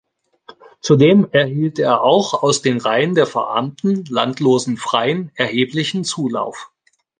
[0.79, 6.71] Zudem erhielt er auch aus den Reihen der verarmten, landlosen Freien erheblichen Zulauf.